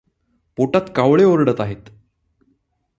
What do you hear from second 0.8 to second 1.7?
कावळे ओरडत